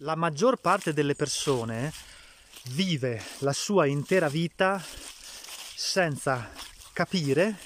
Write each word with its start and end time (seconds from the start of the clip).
la 0.00 0.14
maggior 0.14 0.58
parte 0.58 0.92
delle 0.92 1.14
persone 1.14 1.90
vive 2.70 3.22
la 3.38 3.54
sua 3.54 3.86
intera 3.86 4.28
vita 4.28 4.82
senza 5.74 6.50
capire 6.92 7.56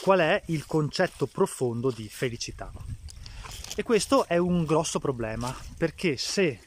qual 0.00 0.18
è 0.18 0.42
il 0.46 0.66
concetto 0.66 1.26
profondo 1.26 1.90
di 1.90 2.08
felicità. 2.08 2.72
E 3.76 3.82
questo 3.84 4.26
è 4.26 4.36
un 4.36 4.64
grosso 4.64 4.98
problema 4.98 5.56
perché 5.76 6.16
se 6.16 6.60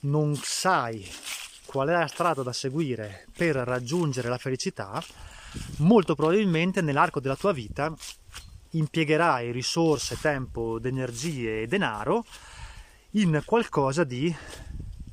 non 0.00 0.36
sai 0.36 1.10
qual 1.64 1.88
è 1.88 1.92
la 1.92 2.06
strada 2.06 2.42
da 2.42 2.52
seguire 2.52 3.26
per 3.36 3.56
raggiungere 3.56 4.28
la 4.28 4.38
felicità, 4.38 5.02
molto 5.78 6.14
probabilmente 6.14 6.80
nell'arco 6.82 7.18
della 7.18 7.36
tua 7.36 7.52
vita 7.52 7.92
impiegherai 8.70 9.50
risorse, 9.50 10.20
tempo, 10.20 10.80
energie 10.80 11.62
e 11.62 11.66
denaro 11.66 12.24
in 13.12 13.42
qualcosa 13.44 14.04
di 14.04 14.34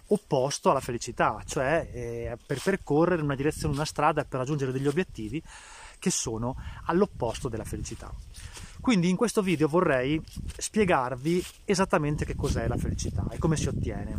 opposto 0.10 0.70
alla 0.70 0.80
felicità, 0.80 1.42
cioè 1.46 1.90
eh, 1.92 2.38
per 2.46 2.62
percorrere 2.62 3.22
una 3.22 3.36
direzione, 3.36 3.74
una 3.74 3.86
strada 3.86 4.24
per 4.24 4.40
raggiungere 4.40 4.72
degli 4.72 4.88
obiettivi 4.88 5.42
che 6.00 6.10
sono 6.10 6.56
all'opposto 6.86 7.50
della 7.50 7.66
felicità. 7.66 8.14
Quindi 8.80 9.10
in 9.10 9.16
questo 9.16 9.42
video 9.42 9.68
vorrei 9.68 10.22
spiegarvi 10.56 11.44
esattamente 11.66 12.24
che 12.24 12.36
cos'è 12.36 12.68
la 12.68 12.78
felicità 12.78 13.28
e 13.32 13.38
come 13.38 13.58
si 13.58 13.68
ottiene. 13.68 14.18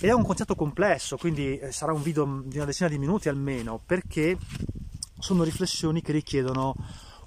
Ed 0.00 0.08
è 0.08 0.12
un 0.12 0.24
concetto 0.24 0.54
complesso, 0.54 1.16
quindi 1.16 1.58
eh, 1.58 1.72
sarà 1.72 1.92
un 1.92 2.02
video 2.02 2.42
di 2.44 2.56
una 2.56 2.66
decina 2.66 2.88
di 2.88 2.98
minuti 2.98 3.28
almeno, 3.28 3.80
perché 3.84 4.38
sono 5.18 5.42
riflessioni 5.42 6.00
che 6.00 6.12
richiedono 6.12 6.74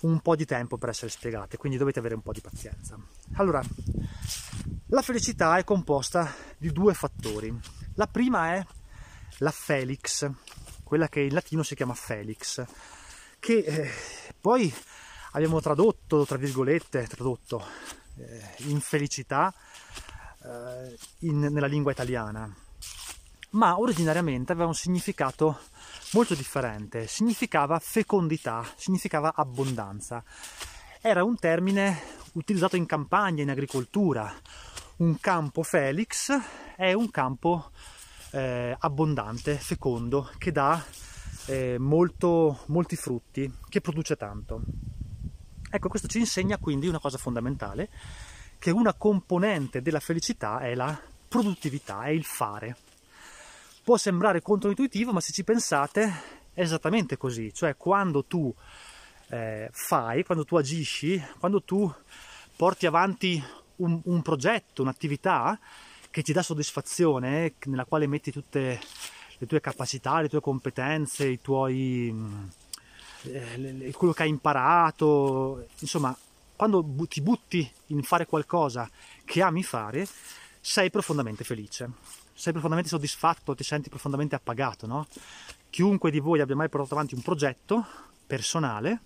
un 0.01 0.19
po' 0.21 0.35
di 0.35 0.45
tempo 0.45 0.77
per 0.77 0.89
essere 0.89 1.11
spiegate, 1.11 1.57
quindi 1.57 1.77
dovete 1.77 1.99
avere 1.99 2.15
un 2.15 2.21
po' 2.21 2.31
di 2.31 2.41
pazienza. 2.41 2.97
Allora, 3.33 3.61
la 4.95 5.01
felicità 5.01 5.57
è 5.57 5.65
composta 5.65 6.33
di 6.57 6.71
due 6.71 6.93
fattori. 6.93 7.53
La 7.95 8.07
prima 8.07 8.53
è 8.53 8.65
la 9.39 9.51
felix, 9.51 10.25
quella 10.85 11.09
che 11.09 11.19
in 11.19 11.33
latino 11.33 11.63
si 11.63 11.75
chiama 11.75 11.93
felix, 11.93 12.63
che 13.37 13.57
eh, 13.57 13.91
poi 14.39 14.73
abbiamo 15.31 15.59
tradotto, 15.59 16.25
tra 16.25 16.37
virgolette, 16.37 17.07
tradotto 17.07 17.61
eh, 18.15 18.41
infelicità 18.67 19.53
eh, 20.41 20.97
in, 21.27 21.41
nella 21.41 21.67
lingua 21.67 21.91
italiana, 21.91 22.49
ma 23.49 23.77
originariamente 23.77 24.53
aveva 24.53 24.67
un 24.67 24.75
significato 24.75 25.59
molto 26.13 26.35
differente, 26.35 27.05
significava 27.07 27.79
fecondità, 27.79 28.65
significava 28.77 29.33
abbondanza. 29.35 30.23
Era 31.01 31.25
un 31.25 31.37
termine 31.37 32.01
utilizzato 32.31 32.77
in 32.77 32.85
campagna, 32.85 33.43
in 33.43 33.49
agricoltura, 33.49 34.33
un 34.97 35.19
campo 35.19 35.63
Felix 35.63 36.31
è 36.75 36.93
un 36.93 37.11
campo 37.11 37.71
eh, 38.31 38.75
abbondante, 38.79 39.55
fecondo, 39.55 40.29
che 40.37 40.51
dà 40.51 40.83
eh, 41.47 41.77
molto, 41.77 42.63
molti 42.67 42.95
frutti, 42.95 43.51
che 43.67 43.81
produce 43.81 44.15
tanto. 44.15 44.61
Ecco, 45.69 45.89
questo 45.89 46.07
ci 46.07 46.19
insegna 46.19 46.57
quindi 46.57 46.87
una 46.87 46.99
cosa 46.99 47.17
fondamentale, 47.17 47.89
che 48.57 48.71
una 48.71 48.93
componente 48.93 49.81
della 49.81 49.99
felicità 49.99 50.59
è 50.59 50.73
la 50.75 50.97
produttività, 51.27 52.03
è 52.03 52.09
il 52.09 52.23
fare. 52.23 52.77
Può 53.83 53.97
sembrare 53.97 54.41
controintuitivo, 54.41 55.11
ma 55.11 55.19
se 55.19 55.33
ci 55.33 55.43
pensate 55.43 56.03
è 56.53 56.61
esattamente 56.61 57.17
così, 57.17 57.53
cioè 57.53 57.75
quando 57.75 58.23
tu 58.23 58.53
eh, 59.27 59.69
fai, 59.73 60.23
quando 60.23 60.45
tu 60.45 60.55
agisci, 60.55 61.21
quando 61.37 61.61
tu 61.61 61.93
porti 62.55 62.85
avanti 62.85 63.43
un, 63.77 63.99
un 64.03 64.21
progetto, 64.21 64.81
un'attività 64.81 65.59
che 66.09 66.21
ti 66.21 66.33
dà 66.33 66.41
soddisfazione, 66.41 67.55
nella 67.65 67.85
quale 67.85 68.07
metti 68.07 68.31
tutte 68.31 68.79
le 69.37 69.47
tue 69.47 69.59
capacità, 69.59 70.21
le 70.21 70.29
tue 70.29 70.39
competenze, 70.39 71.27
i 71.27 71.41
tuoi, 71.41 72.13
eh, 73.23 73.91
quello 73.95 74.13
che 74.13 74.23
hai 74.23 74.29
imparato, 74.29 75.67
insomma, 75.79 76.15
quando 76.55 76.85
ti 77.09 77.21
butti 77.21 77.69
in 77.87 78.01
fare 78.03 78.25
qualcosa 78.25 78.89
che 79.25 79.41
ami 79.41 79.61
fare, 79.61 80.07
sei 80.61 80.89
profondamente 80.89 81.43
felice, 81.43 81.89
sei 82.33 82.53
profondamente 82.53 82.89
soddisfatto, 82.89 83.53
ti 83.53 83.63
senti 83.63 83.89
profondamente 83.89 84.35
appagato, 84.35 84.87
no? 84.87 85.07
Chiunque 85.69 86.11
di 86.11 86.19
voi 86.19 86.39
abbia 86.39 86.55
mai 86.55 86.69
portato 86.69 86.93
avanti 86.93 87.13
un 87.13 87.21
progetto 87.21 87.85
personale 88.25 89.01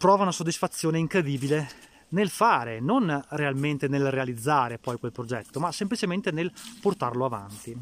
prova 0.00 0.22
una 0.22 0.32
soddisfazione 0.32 0.98
incredibile 0.98 1.89
nel 2.10 2.28
fare, 2.28 2.80
non 2.80 3.24
realmente 3.30 3.88
nel 3.88 4.10
realizzare 4.10 4.78
poi 4.78 4.98
quel 4.98 5.12
progetto, 5.12 5.60
ma 5.60 5.72
semplicemente 5.72 6.30
nel 6.30 6.52
portarlo 6.80 7.24
avanti. 7.24 7.76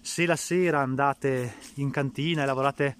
Se 0.00 0.26
la 0.26 0.36
sera 0.36 0.80
andate 0.80 1.56
in 1.74 1.90
cantina 1.90 2.42
e 2.42 2.46
lavorate, 2.46 2.96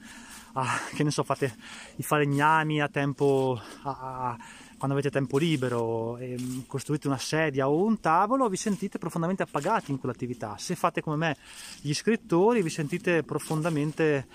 a, 0.52 0.66
che 0.94 1.02
ne 1.02 1.10
so, 1.10 1.22
fate 1.22 1.54
i 1.96 2.02
falegnami 2.02 2.80
a 2.80 2.88
tempo, 2.88 3.60
a, 3.82 3.90
a, 3.90 4.36
quando 4.76 4.96
avete 4.96 5.10
tempo 5.10 5.38
libero, 5.38 6.18
costruite 6.66 7.06
una 7.06 7.18
sedia 7.18 7.68
o 7.68 7.84
un 7.84 8.00
tavolo, 8.00 8.48
vi 8.48 8.56
sentite 8.56 8.98
profondamente 8.98 9.42
appagati 9.42 9.90
in 9.90 9.98
quell'attività. 9.98 10.56
Se 10.58 10.74
fate 10.74 11.02
come 11.02 11.16
me 11.16 11.36
gli 11.80 11.92
scrittori, 11.92 12.62
vi 12.62 12.70
sentite 12.70 13.22
profondamente 13.22 14.26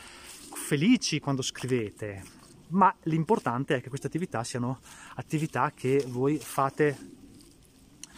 felici 0.54 1.20
quando 1.20 1.42
scrivete, 1.42 2.24
ma 2.70 2.94
l'importante 3.04 3.76
è 3.76 3.82
che 3.82 3.90
queste 3.90 4.08
attività 4.08 4.44
siano 4.44 4.80
attività 5.16 5.72
che 5.76 6.04
voi 6.08 6.38
fate 6.38 6.98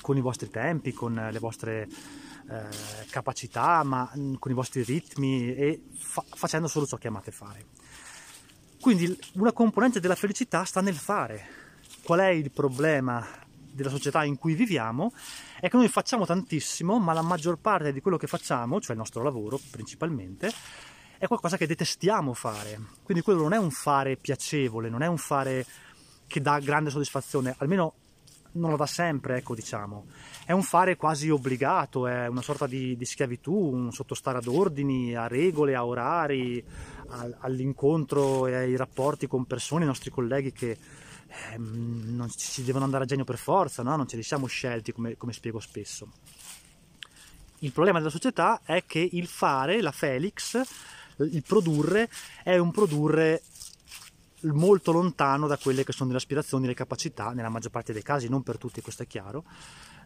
con 0.02 0.18
i 0.18 0.22
vostri 0.22 0.50
tempi, 0.50 0.94
con 0.94 1.14
le 1.14 1.40
vostre 1.40 1.88
eh, 2.50 3.06
capacità, 3.10 3.84
ma 3.84 4.10
mm, 4.16 4.36
con 4.36 4.52
i 4.52 4.54
vostri 4.54 4.84
ritmi 4.84 5.54
e 5.54 5.82
fa- 5.98 6.24
facendo 6.28 6.68
solo 6.68 6.86
ciò 6.86 6.98
che 6.98 7.08
amate 7.10 7.32
fare. 7.32 7.66
Quindi 8.80 9.18
una 9.34 9.52
componente 9.52 10.00
della 10.00 10.16
felicità 10.16 10.64
sta 10.64 10.82
nel 10.82 10.96
fare. 10.96 11.56
Qual 12.04 12.20
è 12.20 12.28
il 12.28 12.52
problema 12.52 13.26
della 13.70 13.90
società 13.90 14.24
in 14.24 14.38
cui 14.38 14.54
viviamo? 14.54 15.12
È 15.60 15.68
che 15.68 15.76
noi 15.76 15.90
facciamo 15.90 16.26
tantissimo, 16.26 17.00
ma 17.00 17.12
la 17.12 17.22
maggior 17.22 17.58
parte 17.58 17.92
di 17.92 18.00
quello 18.00 18.18
che 18.18 18.28
facciamo, 18.28 18.80
cioè 18.80 18.92
il 18.92 19.00
nostro 19.00 19.24
lavoro 19.24 19.60
principalmente, 19.70 20.52
è 21.18 21.28
qualcosa 21.28 21.58
che 21.58 21.68
detestiamo 21.68 22.34
fare. 22.34 22.80
Quindi 23.04 23.24
quello 23.24 23.42
non 23.42 23.54
è 23.54 23.58
un 23.58 23.72
fare 23.72 24.18
piacevole, 24.18 24.90
non 24.90 25.02
è 25.02 25.08
un 25.08 25.18
fare 25.18 25.66
che 26.28 26.42
dà 26.42 26.60
grande 26.60 26.90
soddisfazione, 26.90 27.56
almeno 27.60 27.94
non 28.54 28.72
lo 28.72 28.78
dà 28.78 28.86
sempre, 28.86 29.38
ecco 29.38 29.56
diciamo. 29.56 30.06
È 30.46 30.52
un 30.52 30.64
fare 30.64 30.96
quasi 30.96 31.30
obbligato, 31.30 32.08
è 32.08 32.28
una 32.28 32.42
sorta 32.42 32.68
di, 32.68 32.96
di 32.96 33.06
schiavitù, 33.06 33.54
un 33.54 33.92
sottostare 33.92 34.38
ad 34.38 34.48
ordini, 34.48 35.16
a 35.16 35.28
regole, 35.28 35.76
a 35.76 35.86
orari, 35.86 36.64
a, 37.10 37.30
all'incontro 37.40 38.48
e 38.48 38.56
ai 38.56 38.76
rapporti 38.76 39.28
con 39.28 39.46
persone, 39.46 39.84
i 39.84 39.88
nostri 39.88 40.10
colleghi 40.10 40.52
che 40.52 40.72
eh, 40.72 41.58
non 41.58 42.30
ci 42.36 42.64
devono 42.64 42.86
andare 42.86 43.04
a 43.04 43.08
genio 43.08 43.26
per 43.26 43.38
forza, 43.38 43.84
no? 43.84 43.96
non 43.96 44.08
ce 44.08 44.16
li 44.16 44.24
siamo 44.24 44.48
scelti 44.48 44.92
come, 44.92 45.18
come 45.18 45.34
spiego 45.34 45.60
spesso. 45.60 46.10
Il 47.60 47.72
problema 47.72 47.98
della 47.98 48.12
società 48.12 48.62
è 48.64 48.86
che 48.86 49.08
il 49.12 49.28
fare, 49.28 49.82
la 49.82 49.92
Felix, 49.92 50.62
il 51.18 51.44
produrre 51.44 52.10
è 52.44 52.58
un 52.58 52.72
produrre 52.72 53.42
molto 54.42 54.92
lontano 54.92 55.48
da 55.48 55.58
quelle 55.58 55.84
che 55.84 55.92
sono 55.92 56.12
le 56.12 56.18
aspirazioni, 56.18 56.68
le 56.68 56.74
capacità, 56.74 57.32
nella 57.32 57.50
maggior 57.50 57.72
parte 57.72 57.94
dei 57.94 58.04
casi, 58.04 58.30
non 58.30 58.44
per 58.44 58.58
tutti, 58.58 58.82
questo 58.82 59.04
è 59.04 59.08
chiaro, 59.08 59.44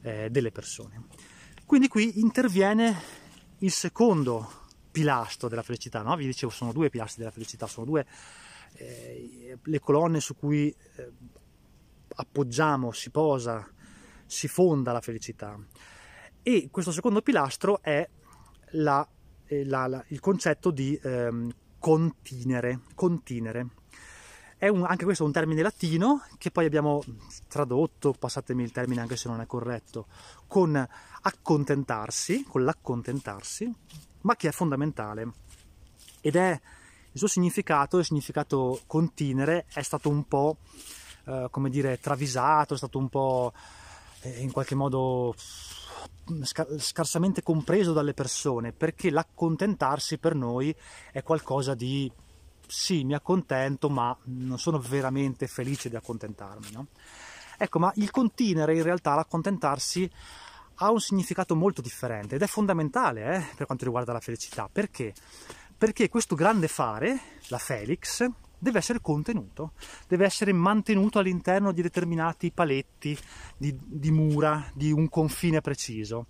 eh, 0.01 0.29
delle 0.29 0.51
persone. 0.51 1.05
Quindi 1.66 1.88
qui 1.88 2.19
interviene 2.19 3.01
il 3.59 3.72
secondo 3.72 4.59
pilastro 4.91 5.47
della 5.47 5.63
felicità, 5.63 6.01
no? 6.01 6.16
vi 6.16 6.25
dicevo 6.25 6.51
sono 6.51 6.72
due 6.72 6.89
pilastri 6.89 7.19
della 7.19 7.31
felicità, 7.31 7.67
sono 7.67 7.85
due 7.85 8.05
eh, 8.73 9.57
le 9.61 9.79
colonne 9.79 10.19
su 10.19 10.35
cui 10.35 10.73
eh, 10.95 11.11
appoggiamo, 12.16 12.91
si 12.91 13.09
posa, 13.09 13.67
si 14.25 14.47
fonda 14.47 14.91
la 14.91 15.01
felicità. 15.01 15.57
E 16.43 16.69
questo 16.72 16.91
secondo 16.91 17.22
pilastro 17.22 17.81
è 17.81 18.08
la 18.72 19.08
la, 19.65 19.87
la, 19.87 20.03
il 20.07 20.19
concetto 20.19 20.71
di 20.71 20.99
ehm, 21.01 21.51
continere, 21.79 22.81
continere. 22.95 23.67
Un, 24.61 24.85
anche 24.85 25.05
questo 25.05 25.23
è 25.23 25.25
un 25.25 25.31
termine 25.31 25.63
latino 25.63 26.23
che 26.37 26.51
poi 26.51 26.65
abbiamo 26.65 27.03
tradotto, 27.47 28.13
passatemi 28.13 28.61
il 28.61 28.71
termine 28.71 29.01
anche 29.01 29.17
se 29.17 29.27
non 29.27 29.41
è 29.41 29.47
corretto, 29.47 30.05
con 30.45 30.87
accontentarsi, 31.21 32.43
con 32.47 32.63
l'accontentarsi, 32.63 33.73
ma 34.21 34.35
che 34.35 34.49
è 34.49 34.51
fondamentale. 34.51 35.31
Ed 36.21 36.35
è 36.35 36.59
il 37.13 37.17
suo 37.17 37.27
significato, 37.27 37.97
il 37.97 38.05
significato 38.05 38.81
continere, 38.85 39.65
è 39.73 39.81
stato 39.81 40.09
un 40.09 40.27
po', 40.27 40.57
eh, 41.25 41.47
come 41.49 41.71
dire, 41.71 41.99
travisato, 41.99 42.75
è 42.75 42.77
stato 42.77 42.99
un 42.99 43.09
po' 43.09 43.53
eh, 44.21 44.41
in 44.41 44.51
qualche 44.51 44.75
modo 44.75 45.33
scarsamente 46.77 47.43
compreso 47.43 47.93
dalle 47.93 48.13
persone 48.13 48.71
perché 48.71 49.09
l'accontentarsi 49.09 50.17
per 50.17 50.35
noi 50.35 50.73
è 51.11 51.23
qualcosa 51.23 51.73
di 51.73 52.11
sì, 52.67 53.03
mi 53.03 53.13
accontento, 53.13 53.89
ma 53.89 54.15
non 54.25 54.57
sono 54.57 54.79
veramente 54.79 55.47
felice 55.47 55.89
di 55.89 55.97
accontentarmi. 55.97 56.71
No? 56.71 56.87
Ecco, 57.57 57.79
ma 57.79 57.91
il 57.95 58.09
continere 58.11 58.75
in 58.75 58.83
realtà, 58.83 59.13
l'accontentarsi, 59.13 60.09
ha 60.75 60.89
un 60.89 60.99
significato 61.01 61.55
molto 61.55 61.81
differente 61.81 62.35
ed 62.35 62.41
è 62.41 62.47
fondamentale 62.47 63.35
eh, 63.35 63.45
per 63.55 63.65
quanto 63.65 63.83
riguarda 63.83 64.13
la 64.13 64.21
felicità. 64.21 64.69
Perché? 64.71 65.13
Perché 65.77 66.09
questo 66.09 66.33
grande 66.33 66.67
fare, 66.67 67.19
la 67.49 67.57
Felix, 67.57 68.25
deve 68.61 68.78
essere 68.78 69.02
contenuto, 69.02 69.72
deve 70.08 70.23
essere 70.23 70.53
mantenuto 70.53 71.17
all'interno 71.17 71.72
di 71.72 71.81
determinati 71.81 72.52
paletti, 72.52 73.17
di, 73.58 73.75
di 73.84 74.11
mura, 74.11 74.69
di 74.75 74.91
un 74.91 75.09
confine 75.09 75.61
preciso. 75.61 76.28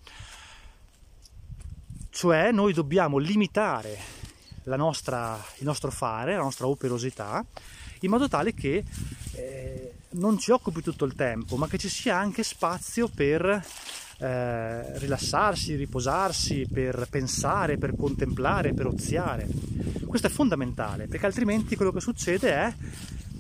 Cioè 2.10 2.52
noi 2.54 2.72
dobbiamo 2.72 3.18
limitare 3.18 3.98
nostra, 4.78 5.38
il 5.58 5.66
nostro 5.66 5.92
fare, 5.92 6.36
la 6.36 6.42
nostra 6.42 6.68
operosità, 6.68 7.46
in 8.00 8.10
modo 8.10 8.30
tale 8.30 8.54
che 8.54 8.84
eh, 9.34 9.94
non 10.12 10.38
ci 10.38 10.52
occupi 10.52 10.82
tutto 10.82 11.04
il 11.04 11.16
tempo, 11.16 11.58
ma 11.58 11.68
che 11.68 11.78
ci 11.78 11.90
sia 11.90 12.18
anche 12.18 12.44
spazio 12.44 13.10
per 13.10 13.62
eh, 14.22 15.00
rilassarsi, 15.00 15.76
riposarsi, 15.76 16.68
per 16.72 17.08
pensare, 17.10 17.78
per 17.78 17.96
contemplare, 17.98 18.74
per 18.74 18.86
oziare. 18.86 19.48
Questo 20.06 20.28
è 20.28 20.30
fondamentale, 20.30 21.08
perché 21.08 21.26
altrimenti 21.26 21.76
quello 21.76 21.92
che 21.92 22.02
succede 22.02 22.52
è 22.54 22.74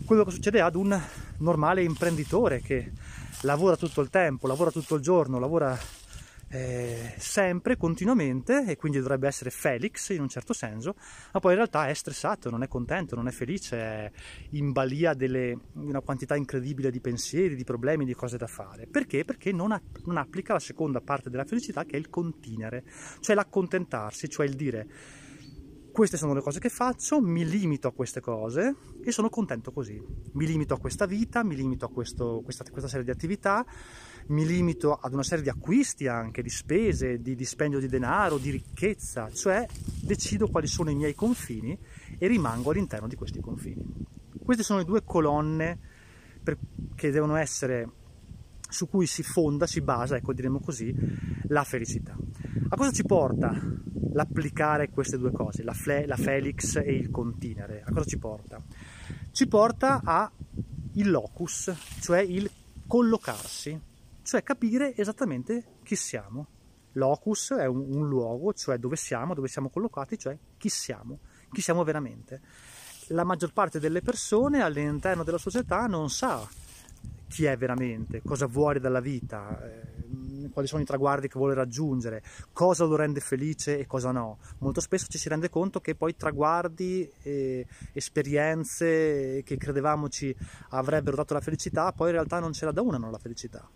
quello 0.06 0.26
che 0.26 0.32
succede 0.32 0.60
ad 0.60 0.76
un 0.76 1.00
normale 1.38 1.84
imprenditore 1.84 2.62
che 2.62 2.92
lavora 3.42 3.78
tutto 3.78 4.02
il 4.02 4.10
tempo, 4.10 4.48
lavora 4.48 4.72
tutto 4.72 4.96
il 4.96 5.02
giorno, 5.02 5.40
lavora 5.40 5.78
eh, 6.52 7.14
sempre, 7.18 7.78
continuamente, 7.78 8.66
e 8.68 8.76
quindi 8.76 9.00
dovrebbe 9.00 9.28
essere 9.28 9.50
Felix 9.50 10.10
in 10.10 10.20
un 10.20 10.28
certo 10.28 10.52
senso, 10.52 10.96
ma 11.32 11.40
poi 11.40 11.52
in 11.52 11.58
realtà 11.58 11.88
è 11.88 11.94
stressato, 11.94 12.50
non 12.50 12.62
è 12.62 12.68
contento, 12.68 13.16
non 13.16 13.28
è 13.28 13.32
felice, 13.32 13.78
è 13.78 14.12
in 14.52 14.74
balia 14.74 15.14
di 15.14 15.58
una 15.74 16.02
quantità 16.02 16.36
incredibile 16.36 16.92
di 16.92 17.00
pensieri, 17.00 17.56
di 17.56 17.64
problemi, 17.64 18.04
di 18.04 18.14
cose 18.14 18.38
da 18.38 18.48
fare. 18.48 18.86
Perché? 18.86 19.24
Perché 19.24 19.54
non, 19.54 19.72
ha, 19.72 19.82
non 20.06 20.18
applica 20.18 20.52
la 20.54 20.60
seconda 20.60 21.00
parte 21.00 21.30
della 21.30 21.46
felicità 21.46 21.86
che 21.86 21.96
è 21.96 22.00
il 22.00 22.10
continere, 22.10 22.84
cioè 23.22 23.36
l'accontentarsi, 23.36 24.28
cioè 24.28 24.46
il 24.46 24.56
dire 24.56 24.88
queste 25.92 26.18
sono 26.18 26.34
le 26.34 26.42
cose 26.42 26.60
che 26.60 26.70
faccio, 26.70 27.22
mi 27.22 27.46
limito 27.46 27.88
a 27.88 27.92
queste 27.92 28.22
cose 28.22 28.76
e 29.04 29.12
sono 29.12 29.30
contento 29.30 29.72
così. 29.72 30.02
Mi 30.34 30.46
limito 30.46 30.74
a 30.74 30.80
questa 30.80 31.06
vita, 31.06 31.44
mi 31.44 31.56
limito 31.56 31.86
a 31.86 31.90
questo, 31.90 32.42
questa, 32.44 32.64
questa, 32.70 32.88
serie 32.88 33.04
di 33.04 33.12
attività, 33.12 33.66
mi 34.28 34.46
limito 34.46 34.94
ad 34.94 35.14
una 35.14 35.24
serie 35.24 35.44
di 35.44 35.50
acquisti 35.50 36.08
anche, 36.08 36.42
di 36.42 36.50
spese, 36.50 37.22
di 37.22 37.36
dispendio 37.36 37.80
di 37.80 37.88
denaro, 37.88 38.38
di 38.38 38.52
ricchezza, 38.52 39.30
cioè 39.32 39.68
decido 40.02 40.48
quali 40.48 40.68
sono 40.68 40.90
i 40.90 40.96
miei 40.96 41.14
confini 41.14 41.78
e 42.18 42.28
rimango 42.28 42.72
all'interno 42.72 43.08
di 43.08 43.16
questi 43.16 43.40
confini. 43.40 43.84
Queste 44.44 44.64
sono 44.64 44.80
le 44.80 44.86
due 44.86 45.04
colonne 45.04 45.78
per, 46.42 46.58
che 46.96 47.12
devono 47.12 47.36
essere 47.36 47.90
su 48.72 48.88
cui 48.88 49.06
si 49.06 49.22
fonda, 49.22 49.68
si 49.68 49.82
basa, 49.82 50.16
ecco 50.16 50.34
diremo 50.34 50.60
così, 50.62 50.96
la 51.48 51.64
felicità. 51.64 52.16
A 52.70 52.76
cosa 52.76 52.92
ci 52.92 53.04
porta 53.04 53.54
l'applicare 54.14 54.90
queste 54.90 55.18
due 55.18 55.32
cose, 55.32 55.64
la, 55.64 55.74
fle, 55.74 56.06
la 56.06 56.18
Felix 56.18 56.76
e 56.76 56.94
il 56.94 57.10
continere? 57.10 57.84
A 57.86 57.92
cosa 57.92 58.06
ci 58.06 58.18
porta? 58.18 58.62
Ci 59.32 59.48
porta 59.48 60.02
a 60.04 60.30
il 60.94 61.10
locus, 61.10 61.74
cioè 62.02 62.20
il 62.20 62.50
collocarsi, 62.88 63.80
cioè 64.24 64.44
capire 64.44 64.96
esattamente 64.96 65.78
chi 65.84 65.96
siamo. 65.96 66.48
Locus 66.94 67.54
è 67.54 67.66
un, 67.66 67.86
un 67.94 68.08
luogo, 68.08 68.52
cioè 68.54 68.78
dove 68.78 68.98
siamo, 68.98 69.34
dove 69.34 69.48
siamo 69.48 69.70
collocati, 69.70 70.18
cioè 70.18 70.38
chi 70.58 70.68
siamo, 70.68 71.20
chi 71.52 71.62
siamo 71.62 71.84
veramente. 71.84 72.42
La 73.08 73.24
maggior 73.24 73.54
parte 73.54 73.80
delle 73.80 74.02
persone 74.02 74.62
all'interno 74.62 75.24
della 75.24 75.38
società 75.38 75.86
non 75.86 76.10
sa 76.10 76.46
chi 77.32 77.46
è 77.46 77.56
veramente, 77.56 78.22
cosa 78.22 78.46
vuole 78.46 78.82
dalla 78.82 79.00
vita, 79.00 79.58
eh, 79.64 80.04
quali 80.52 80.68
sono 80.68 80.82
i 80.82 80.86
traguardi 80.86 81.28
che 81.28 81.38
vuole 81.38 81.54
raggiungere, 81.54 82.24
cosa 82.54 82.86
lo 82.86 82.96
rende 82.96 83.20
felice 83.20 83.80
e 83.80 83.88
cosa 83.88 84.12
no. 84.12 84.40
Molto 84.60 84.82
spesso 84.82 85.08
ci 85.08 85.18
si 85.18 85.30
rende 85.30 85.50
conto 85.50 85.80
che 85.80 85.96
poi 85.96 86.16
traguardi 86.16 87.10
e 87.22 87.66
esperienze 87.94 89.42
che 89.44 89.58
credevamo 89.58 90.10
ci 90.10 90.36
avrebbero 90.70 91.16
dato 91.16 91.34
la 91.34 91.42
felicità, 91.42 91.92
poi 91.92 92.08
in 92.08 92.14
realtà 92.14 92.40
non 92.40 92.54
ce 92.54 92.66
la 92.66 92.72
donano 92.72 93.10
la 93.10 93.18
felicità. 93.18 93.70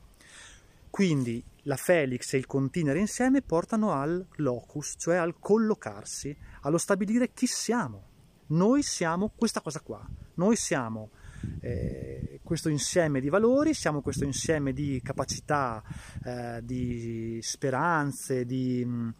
Quindi 0.89 1.43
la 1.63 1.75
Felix 1.75 2.33
e 2.33 2.37
il 2.37 2.45
continere 2.45 2.99
insieme 2.99 3.41
portano 3.41 3.91
al 3.91 4.25
locus, 4.35 4.95
cioè 4.97 5.17
al 5.17 5.39
collocarsi, 5.39 6.33
allo 6.61 6.77
stabilire 6.77 7.33
chi 7.33 7.47
siamo. 7.47 8.13
Noi 8.47 8.81
siamo 8.81 9.31
questa 9.35 9.59
cosa 9.59 9.81
qua, 9.81 10.07
noi 10.35 10.55
siamo 10.55 11.09
eh, 11.61 12.39
questo 12.43 12.69
insieme 12.69 13.19
di 13.19 13.29
valori, 13.29 13.73
siamo 13.73 14.01
questo 14.01 14.23
insieme 14.23 14.73
di 14.73 15.01
capacità, 15.03 15.83
eh, 16.23 16.59
di 16.63 17.39
speranze, 17.41 18.45
di 18.45 18.85
mh, 18.85 19.13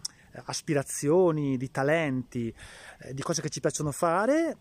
aspirazioni, 0.45 1.57
di 1.57 1.72
talenti, 1.72 2.54
eh, 3.00 3.13
di 3.13 3.22
cose 3.22 3.42
che 3.42 3.50
ci 3.50 3.60
piacciono 3.60 3.92
fare 3.92 4.57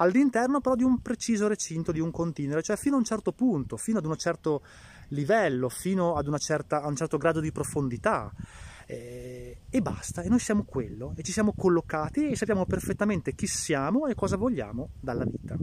all'interno 0.00 0.60
però 0.60 0.74
di 0.74 0.84
un 0.84 1.00
preciso 1.00 1.48
recinto, 1.48 1.92
di 1.92 2.00
un 2.00 2.10
contenere, 2.10 2.62
cioè 2.62 2.76
fino 2.76 2.96
a 2.96 2.98
un 2.98 3.04
certo 3.04 3.32
punto, 3.32 3.76
fino 3.76 3.98
ad 3.98 4.06
un 4.06 4.16
certo 4.16 4.62
livello, 5.08 5.68
fino 5.68 6.14
ad 6.14 6.32
certa, 6.38 6.82
a 6.82 6.88
un 6.88 6.96
certo 6.96 7.16
grado 7.18 7.40
di 7.40 7.52
profondità. 7.52 8.32
Eh, 8.86 9.27
e 9.78 9.82
basta, 9.82 10.22
e 10.22 10.28
noi 10.28 10.40
siamo 10.40 10.64
quello 10.64 11.14
e 11.16 11.22
ci 11.22 11.32
siamo 11.32 11.54
collocati 11.54 12.28
e 12.28 12.36
sappiamo 12.36 12.66
perfettamente 12.66 13.34
chi 13.34 13.46
siamo 13.46 14.06
e 14.06 14.14
cosa 14.14 14.36
vogliamo 14.36 14.90
dalla 15.00 15.24
vita. 15.24 15.56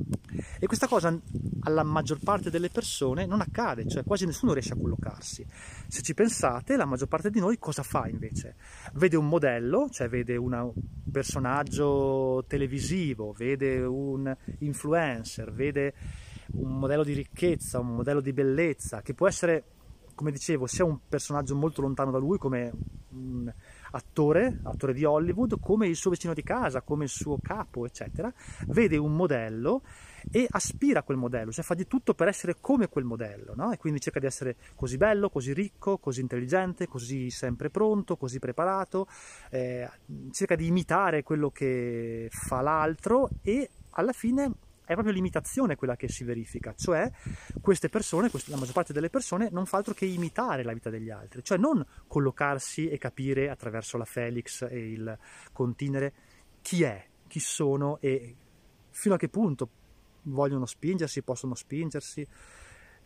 E 0.59 0.67
questa 0.67 0.88
cosa 0.88 1.17
alla 1.62 1.83
maggior 1.83 2.19
parte 2.23 2.50
delle 2.50 2.69
persone 2.69 3.25
non 3.25 3.41
accade, 3.41 3.88
cioè 3.88 4.03
quasi 4.03 4.25
nessuno 4.25 4.53
riesce 4.53 4.73
a 4.73 4.77
collocarsi. 4.77 5.45
Se 5.88 6.01
ci 6.01 6.13
pensate, 6.13 6.77
la 6.77 6.85
maggior 6.85 7.07
parte 7.07 7.29
di 7.29 7.39
noi 7.39 7.57
cosa 7.59 7.83
fa 7.83 8.07
invece? 8.07 8.56
Vede 8.94 9.17
un 9.17 9.27
modello, 9.27 9.89
cioè 9.89 10.07
vede 10.07 10.38
un 10.38 10.71
personaggio 11.12 12.44
televisivo, 12.47 13.33
vede 13.33 13.83
un 13.83 14.35
influencer, 14.59 15.51
vede 15.51 15.94
un 16.53 16.77
modello 16.77 17.03
di 17.03 17.13
ricchezza, 17.13 17.79
un 17.79 17.95
modello 17.95 18.21
di 18.21 18.31
bellezza, 18.31 19.01
che 19.01 19.13
può 19.13 19.27
essere 19.27 19.65
come 20.15 20.31
dicevo, 20.31 20.65
sia 20.65 20.85
un 20.85 20.97
personaggio 21.07 21.56
molto 21.56 21.81
lontano 21.81 22.09
da 22.09 22.17
lui 22.17 22.38
come 22.38 22.71
un 23.09 23.53
attore, 23.92 24.60
attore 24.64 24.94
di 24.94 25.04
Hollywood, 25.04 25.60
come 25.60 25.88
il 25.88 25.96
suo 25.96 26.12
vicino 26.12 26.34
di 26.34 26.44
casa, 26.44 26.82
come 26.82 27.04
il 27.06 27.10
suo 27.10 27.38
capo, 27.42 27.86
eccetera, 27.86 28.32
vede 28.68 28.98
un 28.98 29.16
modello 29.16 29.82
e 30.32 30.48
aspira 30.50 31.00
a 31.00 31.04
quel 31.04 31.18
modello, 31.18 31.52
cioè 31.52 31.64
fa 31.64 31.76
di 31.76 31.88
tutto 31.88 32.14
per 32.14 32.28
essere 32.28 32.56
come 32.60 32.90
quel 32.90 33.06
modello, 33.06 33.54
no? 33.56 33.72
E 33.72 33.78
quindi 33.78 34.00
cerca 34.00 34.20
di 34.20 34.26
essere 34.26 34.56
così 34.76 34.98
bello, 34.98 35.30
così 35.30 35.54
ricco, 35.54 35.98
così 35.98 36.22
intelligente, 36.22 36.88
così 36.88 37.30
sempre 37.30 37.70
pronto, 37.70 38.18
così 38.18 38.40
preparato, 38.40 39.08
eh, 39.52 39.90
cerca 40.32 40.56
di 40.56 40.68
imitare 40.68 41.24
quello 41.24 41.50
che 41.50 42.27
fa 42.32 42.62
l'altro 42.62 43.30
e 43.42 43.70
alla 43.92 44.13
fine 44.13 44.51
è 44.86 44.94
proprio 44.94 45.13
l'imitazione 45.13 45.75
quella 45.75 45.96
che 45.96 46.08
si 46.08 46.24
verifica, 46.24 46.74
cioè 46.75 47.12
queste 47.62 47.89
persone, 47.89 48.30
la 48.46 48.58
maggior 48.58 48.74
parte 48.74 48.94
delle 48.94 49.10
persone 49.10 49.50
non 49.51 49.65
fa 49.65 49.77
altro 49.77 49.94
che 49.94 50.06
imitare 50.06 50.63
la 50.63 50.74
vita 50.74 50.89
degli 50.89 51.10
altri, 51.10 51.44
cioè 51.44 51.58
non 51.58 51.86
collocarsi 52.08 52.88
e 52.88 52.98
capire 52.98 53.50
attraverso 53.50 53.98
la 53.98 54.06
Felix 54.06 54.62
e 54.70 54.92
il 54.92 55.18
continere 55.51 56.13
chi 56.62 56.84
è, 56.84 57.06
chi 57.27 57.39
sono 57.39 57.98
e 58.00 58.36
fino 58.92 59.15
a 59.15 59.18
che 59.18 59.30
punto 59.30 59.70
vogliono 60.24 60.65
spingersi, 60.65 61.22
possono 61.22 61.56
spingersi 61.56 62.25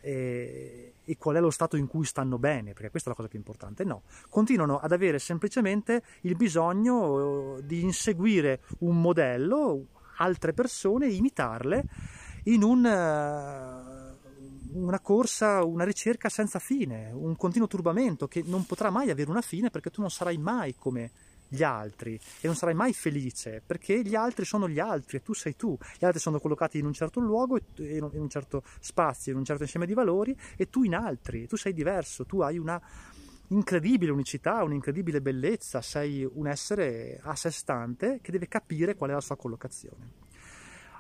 e, 0.02 0.94
e, 1.04 1.18
qual 1.18 1.36
è 1.36 1.40
lo 1.40 1.50
stato 1.50 1.76
in 1.76 1.88
cui 1.88 2.06
stanno 2.06 2.38
bene, 2.38 2.74
perché 2.74 2.90
questa 2.90 3.10
è 3.10 3.12
la 3.12 3.18
cosa 3.18 3.30
più 3.30 3.38
importante. 3.38 3.84
No, 3.84 4.04
continuano 4.30 4.80
ad 4.80 4.92
avere 4.92 5.20
semplicemente 5.20 6.04
il 6.22 6.36
bisogno 6.36 7.60
di 7.62 7.82
inseguire 7.82 8.62
un 8.80 9.02
modello, 9.02 9.86
altre 10.20 10.54
persone 10.54 11.08
e 11.08 11.14
imitarle 11.14 11.84
in 12.44 12.64
un, 12.64 12.86
uh, 12.86 14.80
una 14.80 15.00
corsa, 15.00 15.64
una 15.64 15.84
ricerca 15.84 16.30
senza 16.30 16.60
fine, 16.60 17.12
un 17.12 17.36
continuo 17.36 17.68
turbamento 17.68 18.28
che 18.28 18.44
non 18.46 18.66
potrà 18.66 18.90
mai 18.90 19.10
avere 19.10 19.30
una 19.30 19.42
fine 19.42 19.70
perché 19.70 19.90
tu 19.90 20.02
non 20.02 20.10
sarai 20.10 20.38
mai 20.38 20.76
come 20.76 21.12
gli 21.52 21.64
altri 21.64 22.14
e 22.42 22.46
non 22.46 22.56
sarai 22.56 22.76
mai 22.76 22.94
felice 22.94 23.64
perché 23.66 24.04
gli 24.04 24.14
altri 24.14 24.46
sono 24.46 24.70
gli 24.70 24.80
altri 24.80 25.18
e 25.18 25.22
tu 25.22 25.34
sei 25.34 25.56
tu. 25.56 25.78
Gli 25.98 26.06
altri 26.06 26.20
sono 26.20 26.40
collocati 26.40 26.78
in 26.78 26.86
un 26.86 26.94
certo 26.94 27.20
luogo, 27.20 27.60
in 27.78 28.08
un 28.12 28.30
certo 28.30 28.64
spazio, 28.80 29.32
in 29.32 29.38
un 29.40 29.46
certo 29.46 29.64
insieme 29.64 29.86
di 29.86 29.94
valori 29.94 30.38
e 30.56 30.70
tu 30.70 30.84
in 30.84 30.96
altri. 30.96 31.48
Tu 31.48 31.56
sei 31.56 31.74
diverso, 31.74 32.26
tu 32.26 32.42
hai 32.42 32.58
una 32.58 32.80
incredibile 33.50 34.12
unicità, 34.12 34.64
un'incredibile 34.64 35.22
bellezza, 35.22 35.82
sei 35.82 36.28
un 36.30 36.48
essere 36.48 37.20
a 37.24 37.36
sé 37.36 37.52
stante 37.52 38.20
che 38.22 38.32
deve 38.32 38.48
capire 38.48 38.96
qual 38.96 39.12
è 39.12 39.14
la 39.14 39.22
sua 39.22 39.38
collocazione. 39.38 40.12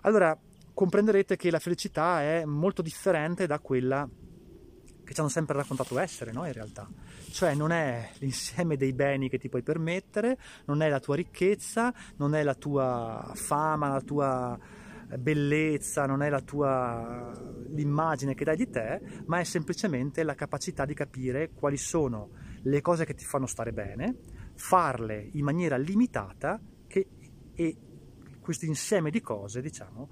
Allora 0.01 0.37
comprenderete 0.73 1.35
che 1.35 1.51
la 1.51 1.59
felicità 1.59 2.21
è 2.21 2.45
molto 2.45 2.81
differente 2.81 3.45
da 3.45 3.59
quella 3.59 4.07
che 5.03 5.15
ci 5.15 5.19
hanno 5.21 5.29
sempre 5.29 5.55
raccontato 5.55 5.97
essere, 5.97 6.31
no? 6.31 6.45
In 6.45 6.53
realtà. 6.53 6.87
Cioè 7.31 7.55
non 7.55 7.71
è 7.71 8.11
l'insieme 8.19 8.77
dei 8.77 8.93
beni 8.93 9.27
che 9.27 9.39
ti 9.39 9.49
puoi 9.49 9.63
permettere, 9.63 10.37
non 10.65 10.81
è 10.81 10.89
la 10.89 10.99
tua 10.99 11.15
ricchezza, 11.15 11.91
non 12.17 12.35
è 12.35 12.43
la 12.43 12.53
tua 12.53 13.31
fama, 13.33 13.89
la 13.89 14.01
tua 14.01 14.59
bellezza, 15.17 16.05
non 16.05 16.21
è 16.21 16.29
la 16.29 16.41
tua 16.41 17.31
l'immagine 17.69 18.33
che 18.33 18.43
dai 18.43 18.57
di 18.57 18.69
te, 18.69 19.01
ma 19.25 19.39
è 19.39 19.43
semplicemente 19.43 20.23
la 20.23 20.35
capacità 20.35 20.85
di 20.85 20.93
capire 20.93 21.51
quali 21.51 21.77
sono 21.77 22.31
le 22.63 22.81
cose 22.81 23.05
che 23.05 23.13
ti 23.13 23.25
fanno 23.25 23.45
stare 23.45 23.71
bene, 23.71 24.15
farle 24.55 25.29
in 25.33 25.43
maniera 25.43 25.77
limitata 25.77 26.59
che, 26.87 27.07
e 27.53 27.77
questo 28.39 28.65
insieme 28.65 29.09
di 29.09 29.21
cose, 29.21 29.61
diciamo, 29.61 30.09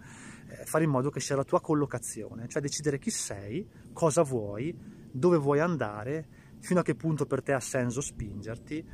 eh, 0.49 0.65
fare 0.65 0.83
in 0.83 0.89
modo 0.89 1.09
che 1.09 1.19
sia 1.19 1.35
la 1.35 1.43
tua 1.43 1.59
collocazione, 1.59 2.47
cioè 2.47 2.61
decidere 2.61 2.99
chi 2.99 3.09
sei, 3.09 3.67
cosa 3.93 4.21
vuoi, 4.21 4.75
dove 5.11 5.37
vuoi 5.37 5.59
andare, 5.59 6.27
fino 6.59 6.79
a 6.79 6.83
che 6.83 6.95
punto 6.95 7.25
per 7.25 7.41
te 7.41 7.53
ha 7.53 7.59
senso 7.59 8.01
spingerti 8.01 8.85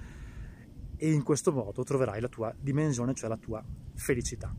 e 0.95 1.11
in 1.11 1.23
questo 1.23 1.51
modo 1.51 1.83
troverai 1.83 2.21
la 2.21 2.29
tua 2.29 2.53
dimensione, 2.57 3.13
cioè 3.13 3.29
la 3.29 3.37
tua 3.37 3.63
felicità. 3.95 4.53